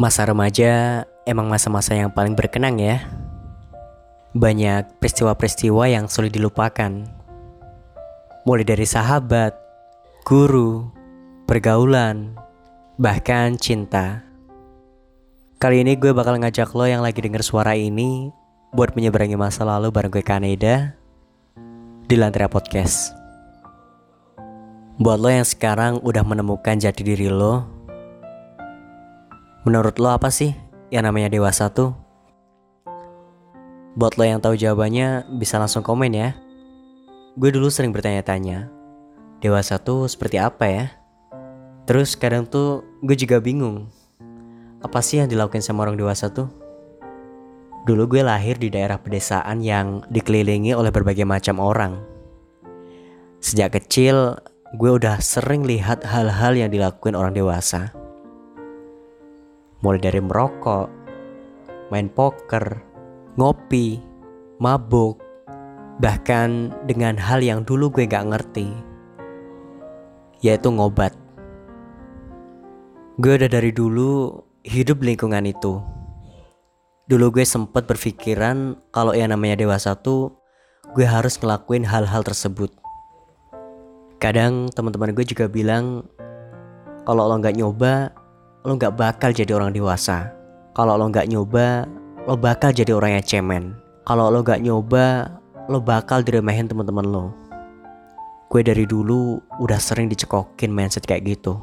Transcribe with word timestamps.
Masa 0.00 0.24
remaja 0.24 1.04
emang 1.28 1.52
masa-masa 1.52 1.92
yang 1.92 2.08
paling 2.08 2.32
berkenang 2.32 2.80
ya. 2.80 3.04
Banyak 4.32 4.96
peristiwa-peristiwa 4.96 5.84
yang 5.92 6.08
sulit 6.08 6.32
dilupakan. 6.32 7.04
Mulai 8.48 8.64
dari 8.64 8.88
sahabat, 8.88 9.52
guru, 10.24 10.88
pergaulan, 11.44 12.32
bahkan 12.96 13.60
cinta. 13.60 14.24
Kali 15.60 15.84
ini 15.84 15.94
gue 16.00 16.16
bakal 16.16 16.40
ngajak 16.40 16.72
lo 16.72 16.88
yang 16.88 17.04
lagi 17.04 17.20
denger 17.20 17.44
suara 17.44 17.76
ini 17.76 18.32
buat 18.72 18.96
menyeberangi 18.96 19.36
masa 19.36 19.68
lalu 19.68 19.92
bareng 19.92 20.10
gue 20.10 20.24
Kaneda 20.24 20.96
di 22.08 22.16
Lantera 22.16 22.48
Podcast. 22.48 23.12
Buat 24.96 25.18
lo 25.20 25.28
yang 25.28 25.44
sekarang 25.44 26.00
udah 26.00 26.24
menemukan 26.24 26.80
jati 26.80 27.04
diri 27.04 27.28
lo, 27.28 27.81
Menurut 29.62 29.94
lo 30.02 30.10
apa 30.10 30.26
sih 30.26 30.58
yang 30.90 31.06
namanya 31.06 31.30
dewasa 31.30 31.70
tuh? 31.70 31.94
Buat 33.94 34.18
lo 34.18 34.26
yang 34.26 34.42
tahu 34.42 34.58
jawabannya 34.58 35.38
bisa 35.38 35.54
langsung 35.62 35.86
komen 35.86 36.10
ya. 36.10 36.34
Gue 37.38 37.54
dulu 37.54 37.70
sering 37.70 37.94
bertanya-tanya, 37.94 38.66
dewasa 39.38 39.78
tuh 39.78 40.10
seperti 40.10 40.42
apa 40.42 40.66
ya? 40.66 40.84
Terus 41.86 42.18
kadang 42.18 42.42
tuh 42.42 42.82
gue 43.06 43.14
juga 43.14 43.38
bingung, 43.38 43.86
apa 44.82 44.98
sih 44.98 45.22
yang 45.22 45.30
dilakukan 45.30 45.62
sama 45.62 45.86
orang 45.86 45.94
dewasa 45.94 46.26
tuh? 46.26 46.50
Dulu 47.86 48.18
gue 48.18 48.26
lahir 48.26 48.58
di 48.58 48.66
daerah 48.66 48.98
pedesaan 48.98 49.62
yang 49.62 50.02
dikelilingi 50.10 50.74
oleh 50.74 50.90
berbagai 50.90 51.22
macam 51.22 51.62
orang. 51.62 52.02
Sejak 53.38 53.78
kecil, 53.78 54.42
gue 54.74 54.90
udah 54.90 55.22
sering 55.22 55.62
lihat 55.62 56.02
hal-hal 56.02 56.58
yang 56.58 56.74
dilakukan 56.74 57.14
orang 57.14 57.30
dewasa 57.30 58.01
mulai 59.82 59.98
dari 59.98 60.22
merokok, 60.22 60.86
main 61.90 62.06
poker, 62.06 62.80
ngopi, 63.34 63.98
mabuk, 64.62 65.18
bahkan 65.98 66.70
dengan 66.86 67.18
hal 67.18 67.42
yang 67.42 67.66
dulu 67.66 67.90
gue 67.90 68.06
gak 68.06 68.30
ngerti, 68.30 68.70
yaitu 70.40 70.70
ngobat. 70.70 71.12
Gue 73.18 73.36
udah 73.36 73.50
dari 73.50 73.74
dulu 73.74 74.40
hidup 74.62 75.02
lingkungan 75.02 75.44
itu. 75.44 75.82
Dulu 77.10 77.34
gue 77.34 77.44
sempet 77.44 77.84
berpikiran 77.84 78.78
kalau 78.94 79.12
yang 79.12 79.34
namanya 79.34 79.58
dewasa 79.58 79.98
tuh 79.98 80.38
gue 80.94 81.04
harus 81.04 81.36
ngelakuin 81.36 81.84
hal-hal 81.84 82.22
tersebut. 82.22 82.70
Kadang 84.22 84.70
teman-teman 84.70 85.12
gue 85.12 85.26
juga 85.26 85.50
bilang 85.50 86.06
kalau 87.02 87.26
lo 87.26 87.34
nggak 87.42 87.58
nyoba 87.58 88.14
lo 88.62 88.78
nggak 88.78 88.94
bakal 88.94 89.34
jadi 89.34 89.58
orang 89.58 89.74
dewasa. 89.74 90.30
Kalau 90.72 90.94
lo 90.94 91.10
nggak 91.10 91.26
nyoba, 91.26 91.84
lo 92.30 92.38
bakal 92.38 92.70
jadi 92.70 92.94
orang 92.94 93.18
yang 93.18 93.24
cemen. 93.26 93.64
Kalau 94.06 94.30
lo 94.30 94.38
nggak 94.42 94.62
nyoba, 94.62 95.34
lo 95.66 95.82
bakal 95.82 96.22
diremehin 96.22 96.70
teman-teman 96.70 97.06
lo. 97.06 97.34
Gue 98.46 98.62
dari 98.62 98.86
dulu 98.86 99.42
udah 99.58 99.80
sering 99.82 100.06
dicekokin 100.06 100.70
mindset 100.70 101.02
kayak 101.02 101.26
gitu. 101.26 101.58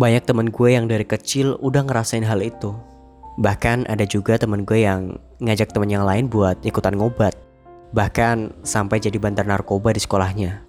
Banyak 0.00 0.24
temen 0.24 0.48
gue 0.48 0.68
yang 0.72 0.88
dari 0.88 1.04
kecil 1.04 1.60
udah 1.60 1.84
ngerasain 1.84 2.24
hal 2.24 2.40
itu. 2.40 2.72
Bahkan 3.36 3.84
ada 3.92 4.08
juga 4.08 4.40
temen 4.40 4.64
gue 4.64 4.88
yang 4.88 5.20
ngajak 5.44 5.76
temen 5.76 5.92
yang 5.92 6.08
lain 6.08 6.32
buat 6.32 6.56
ikutan 6.64 6.96
ngobat. 6.96 7.36
Bahkan 7.92 8.64
sampai 8.64 8.96
jadi 8.96 9.20
bandar 9.20 9.44
narkoba 9.44 9.92
di 9.92 10.00
sekolahnya. 10.00 10.64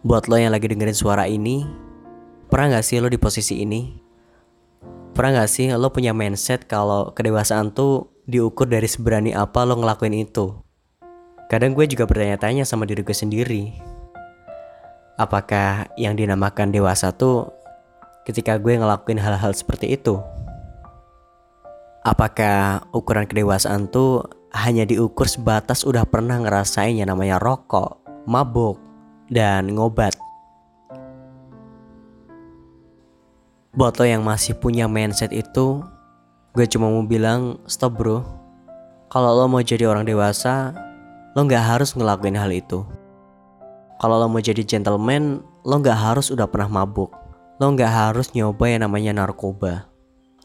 Buat 0.00 0.32
lo 0.32 0.40
yang 0.40 0.52
lagi 0.56 0.68
dengerin 0.68 0.96
suara 0.96 1.28
ini, 1.28 1.83
Pernah 2.54 2.78
gak 2.78 2.86
sih 2.86 3.02
lo 3.02 3.10
di 3.10 3.18
posisi 3.18 3.66
ini? 3.66 3.90
Pernah 5.10 5.42
gak 5.42 5.50
sih 5.50 5.74
lo 5.74 5.90
punya 5.90 6.14
mindset 6.14 6.70
kalau 6.70 7.10
kedewasaan 7.10 7.74
tuh 7.74 8.14
diukur 8.30 8.70
dari 8.70 8.86
seberani 8.86 9.34
apa 9.34 9.66
lo 9.66 9.74
ngelakuin 9.74 10.14
itu? 10.22 10.54
Kadang 11.50 11.74
gue 11.74 11.82
juga 11.90 12.06
bertanya-tanya 12.06 12.62
sama 12.62 12.86
diri 12.86 13.02
gue 13.02 13.10
sendiri. 13.10 13.74
Apakah 15.18 15.90
yang 15.98 16.14
dinamakan 16.14 16.70
dewasa 16.70 17.10
tuh 17.10 17.50
ketika 18.22 18.54
gue 18.62 18.78
ngelakuin 18.78 19.18
hal-hal 19.18 19.50
seperti 19.50 19.98
itu? 19.98 20.22
Apakah 22.06 22.86
ukuran 22.94 23.26
kedewasaan 23.26 23.90
tuh 23.90 24.30
hanya 24.54 24.86
diukur 24.86 25.26
sebatas 25.26 25.82
udah 25.82 26.06
pernah 26.06 26.38
ngerasain 26.38 26.94
yang 26.94 27.10
namanya 27.10 27.42
rokok, 27.42 27.98
mabuk, 28.30 28.78
dan 29.26 29.74
ngobat? 29.74 30.14
Buat 33.74 33.98
lo 33.98 34.06
yang 34.06 34.22
masih 34.22 34.54
punya 34.54 34.86
mindset 34.86 35.34
itu, 35.34 35.82
gue 36.54 36.66
cuma 36.70 36.86
mau 36.86 37.02
bilang 37.02 37.58
stop 37.66 37.98
bro. 37.98 38.22
Kalau 39.10 39.34
lo 39.34 39.50
mau 39.50 39.66
jadi 39.66 39.90
orang 39.90 40.06
dewasa, 40.06 40.70
lo 41.34 41.42
nggak 41.42 41.74
harus 41.74 41.90
ngelakuin 41.98 42.38
hal 42.38 42.54
itu. 42.54 42.86
Kalau 43.98 44.14
lo 44.22 44.30
mau 44.30 44.38
jadi 44.38 44.62
gentleman, 44.62 45.42
lo 45.66 45.82
nggak 45.82 45.90
harus 45.90 46.30
udah 46.30 46.46
pernah 46.46 46.70
mabuk. 46.70 47.10
Lo 47.58 47.66
nggak 47.74 47.90
harus 47.90 48.30
nyoba 48.30 48.70
yang 48.70 48.86
namanya 48.86 49.10
narkoba. 49.10 49.90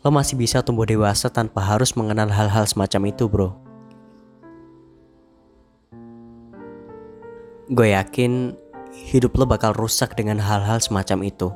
Lo 0.01 0.09
masih 0.09 0.33
bisa 0.33 0.65
tumbuh 0.65 0.89
dewasa 0.89 1.29
tanpa 1.29 1.61
harus 1.61 1.93
mengenal 1.93 2.33
hal-hal 2.33 2.65
semacam 2.65 3.13
itu 3.13 3.29
bro. 3.29 3.53
Gue 7.69 7.93
yakin 7.93 8.57
hidup 8.89 9.37
lo 9.37 9.45
bakal 9.45 9.77
rusak 9.77 10.17
dengan 10.17 10.41
hal-hal 10.41 10.81
semacam 10.81 11.29
itu 11.29 11.53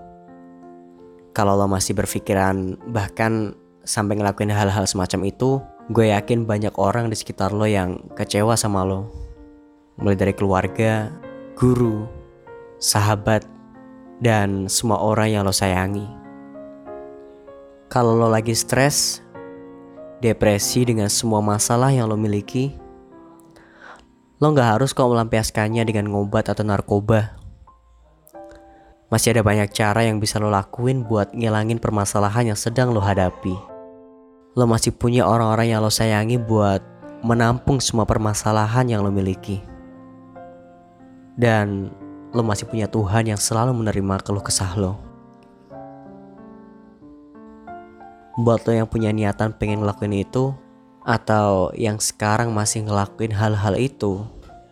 kalau 1.34 1.58
lo 1.58 1.66
masih 1.66 1.98
berpikiran 1.98 2.78
bahkan 2.94 3.58
sampai 3.84 4.22
ngelakuin 4.22 4.54
hal-hal 4.54 4.86
semacam 4.86 5.28
itu, 5.28 5.60
gue 5.90 6.14
yakin 6.14 6.46
banyak 6.46 6.72
orang 6.78 7.10
di 7.10 7.18
sekitar 7.18 7.52
lo 7.52 7.66
yang 7.66 8.00
kecewa 8.14 8.54
sama 8.54 8.86
lo. 8.86 9.10
Mulai 9.98 10.18
dari 10.18 10.34
keluarga, 10.34 11.10
guru, 11.58 12.06
sahabat, 12.78 13.46
dan 14.22 14.70
semua 14.70 15.02
orang 15.02 15.34
yang 15.34 15.44
lo 15.44 15.52
sayangi. 15.52 16.06
Kalau 17.90 18.18
lo 18.18 18.30
lagi 18.30 18.54
stres, 18.54 19.22
depresi 20.22 20.88
dengan 20.88 21.12
semua 21.12 21.44
masalah 21.44 21.92
yang 21.92 22.10
lo 22.10 22.18
miliki, 22.18 22.74
lo 24.38 24.54
gak 24.56 24.80
harus 24.80 24.96
kok 24.96 25.10
melampiaskannya 25.10 25.84
dengan 25.84 26.10
ngobat 26.10 26.50
atau 26.50 26.64
narkoba. 26.64 27.43
Masih 29.14 29.38
ada 29.38 29.46
banyak 29.46 29.70
cara 29.70 30.10
yang 30.10 30.18
bisa 30.18 30.42
lo 30.42 30.50
lakuin 30.50 31.06
buat 31.06 31.38
ngilangin 31.38 31.78
permasalahan 31.78 32.50
yang 32.50 32.58
sedang 32.58 32.90
lo 32.90 32.98
hadapi. 32.98 33.54
Lo 34.58 34.66
masih 34.66 34.90
punya 34.90 35.30
orang-orang 35.30 35.70
yang 35.70 35.86
lo 35.86 35.94
sayangi 35.94 36.42
buat 36.42 36.82
menampung 37.22 37.78
semua 37.78 38.10
permasalahan 38.10 38.90
yang 38.90 39.06
lo 39.06 39.14
miliki. 39.14 39.62
Dan 41.38 41.94
lo 42.34 42.42
masih 42.42 42.66
punya 42.66 42.90
Tuhan 42.90 43.30
yang 43.30 43.38
selalu 43.38 43.86
menerima 43.86 44.18
keluh 44.26 44.42
kesah 44.42 44.74
lo. 44.82 44.98
Buat 48.42 48.66
lo 48.66 48.74
yang 48.74 48.90
punya 48.90 49.14
niatan 49.14 49.54
pengen 49.54 49.86
ngelakuin 49.86 50.26
itu, 50.26 50.58
atau 51.06 51.70
yang 51.78 52.02
sekarang 52.02 52.50
masih 52.50 52.82
ngelakuin 52.82 53.30
hal-hal 53.30 53.78
itu, 53.78 54.26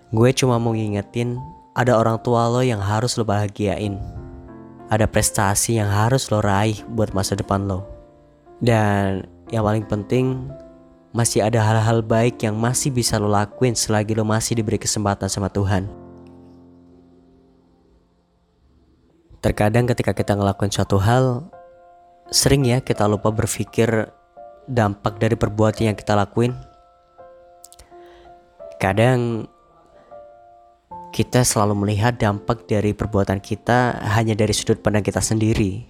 gue 0.09 0.29
cuma 0.33 0.57
mau 0.57 0.73
ngingetin 0.73 1.37
ada 1.77 1.93
orang 1.93 2.17
tua 2.25 2.49
lo 2.49 2.65
yang 2.65 2.81
harus 2.81 3.21
lo 3.21 3.21
bahagiain 3.21 4.20
ada 4.91 5.07
prestasi 5.07 5.79
yang 5.79 5.87
harus 5.87 6.27
lo 6.27 6.43
raih 6.43 6.83
buat 6.91 7.15
masa 7.15 7.39
depan 7.39 7.63
lo. 7.63 7.87
Dan 8.59 9.23
yang 9.47 9.63
paling 9.63 9.87
penting, 9.87 10.51
masih 11.15 11.47
ada 11.47 11.63
hal-hal 11.63 12.03
baik 12.03 12.43
yang 12.43 12.59
masih 12.59 12.91
bisa 12.91 13.15
lo 13.15 13.31
lakuin 13.31 13.71
selagi 13.71 14.11
lo 14.11 14.27
masih 14.27 14.59
diberi 14.59 14.75
kesempatan 14.75 15.31
sama 15.31 15.47
Tuhan. 15.47 15.87
Terkadang 19.39 19.87
ketika 19.87 20.11
kita 20.11 20.35
ngelakuin 20.35 20.69
suatu 20.69 20.99
hal, 20.99 21.47
sering 22.29 22.67
ya 22.67 22.83
kita 22.83 23.07
lupa 23.07 23.31
berpikir 23.31 24.11
dampak 24.67 25.17
dari 25.17 25.39
perbuatan 25.39 25.95
yang 25.95 25.97
kita 25.97 26.19
lakuin. 26.19 26.53
Kadang 28.77 29.47
kita 31.11 31.43
selalu 31.43 31.75
melihat 31.75 32.15
dampak 32.15 32.63
dari 32.71 32.95
perbuatan 32.95 33.43
kita 33.43 33.99
hanya 34.15 34.31
dari 34.31 34.55
sudut 34.55 34.79
pandang 34.79 35.03
kita 35.03 35.19
sendiri. 35.19 35.83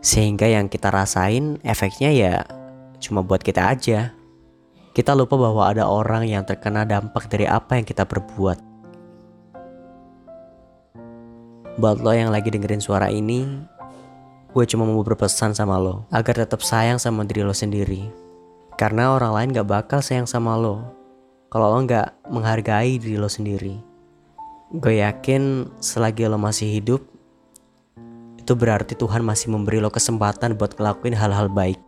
Sehingga 0.00 0.48
yang 0.48 0.72
kita 0.72 0.88
rasain 0.88 1.60
efeknya 1.60 2.08
ya 2.08 2.34
cuma 3.04 3.20
buat 3.20 3.44
kita 3.44 3.68
aja. 3.68 4.16
Kita 4.96 5.12
lupa 5.12 5.36
bahwa 5.36 5.68
ada 5.68 5.84
orang 5.84 6.24
yang 6.24 6.40
terkena 6.48 6.88
dampak 6.88 7.28
dari 7.28 7.44
apa 7.44 7.76
yang 7.76 7.84
kita 7.84 8.08
perbuat. 8.08 8.58
Buat 11.76 12.00
lo 12.00 12.12
yang 12.16 12.32
lagi 12.32 12.48
dengerin 12.48 12.80
suara 12.80 13.12
ini, 13.12 13.44
gue 14.56 14.64
cuma 14.64 14.88
mau 14.88 15.04
berpesan 15.04 15.52
sama 15.52 15.76
lo 15.76 16.08
agar 16.08 16.48
tetap 16.48 16.64
sayang 16.64 16.96
sama 16.96 17.28
diri 17.28 17.44
lo 17.44 17.52
sendiri. 17.52 18.08
Karena 18.80 19.12
orang 19.12 19.36
lain 19.36 19.48
gak 19.52 19.68
bakal 19.68 20.00
sayang 20.00 20.24
sama 20.24 20.56
lo 20.56 20.80
kalau 21.52 21.76
lo 21.76 21.84
gak 21.84 22.16
menghargai 22.32 22.96
diri 22.96 23.20
lo 23.20 23.28
sendiri. 23.28 23.93
Gue 24.74 24.98
yakin 24.98 25.70
selagi 25.78 26.26
lo 26.26 26.34
masih 26.34 26.66
hidup, 26.66 27.06
itu 28.34 28.52
berarti 28.58 28.98
Tuhan 28.98 29.22
masih 29.22 29.54
memberi 29.54 29.78
lo 29.78 29.86
kesempatan 29.86 30.58
buat 30.58 30.74
ngelakuin 30.74 31.14
hal-hal 31.14 31.46
baik. 31.46 31.78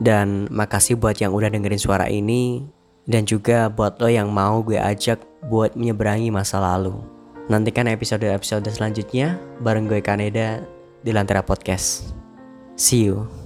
Dan 0.00 0.48
makasih 0.48 0.96
buat 0.96 1.20
yang 1.20 1.36
udah 1.36 1.52
dengerin 1.52 1.80
suara 1.80 2.08
ini 2.08 2.64
dan 3.04 3.28
juga 3.28 3.68
buat 3.68 4.00
lo 4.00 4.08
yang 4.08 4.32
mau 4.32 4.64
gue 4.64 4.80
ajak 4.80 5.20
buat 5.52 5.76
menyeberangi 5.76 6.32
masa 6.32 6.56
lalu. 6.56 6.96
Nantikan 7.52 7.86
episode-episode 7.86 8.66
selanjutnya 8.72 9.36
bareng 9.60 9.86
gue 9.86 10.00
Kaneda 10.00 10.64
di 11.04 11.12
Lantera 11.12 11.44
Podcast. 11.44 12.16
See 12.74 13.12
you. 13.12 13.45